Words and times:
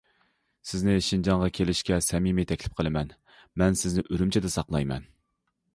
«سىزنى 0.69 0.95
شىنجاڭغا 1.07 1.49
كېلىشكە 1.57 1.99
سەمىمىي 2.07 2.49
تەكلىپ 2.53 2.81
قىلىمەن، 2.81 3.15
مەن 3.63 3.79
سىزنى 3.85 4.07
ئۈرۈمچىدە 4.11 4.55
ساقلايمەن». 4.57 5.09